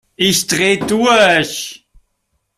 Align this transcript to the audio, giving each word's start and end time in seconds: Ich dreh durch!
Ich 0.15 0.47
dreh 0.47 0.77
durch! 0.77 1.85